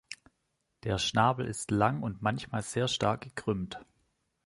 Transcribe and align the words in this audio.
Der 0.83 0.97
Schnabel 0.97 1.45
ist 1.45 1.69
lang 1.69 2.01
und 2.01 2.23
manchmal 2.23 2.63
sehr 2.63 2.87
stark 2.87 3.21
gekrümmt. 3.21 3.77